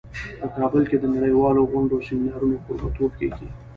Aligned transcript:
په 0.39 0.47
کابل 0.55 0.83
کې 0.89 0.97
د 0.99 1.05
نړیوالو 1.15 1.67
غونډو 1.71 1.93
او 1.97 2.05
سیمینارونو 2.07 2.55
کوربه 2.63 2.89
توب 2.97 3.11
کیږي 3.19 3.47